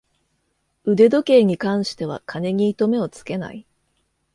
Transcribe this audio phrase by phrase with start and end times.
[0.83, 3.67] 腕時計に関しては金に糸目をつけない